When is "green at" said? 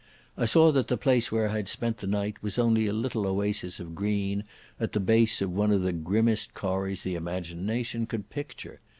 3.93-4.93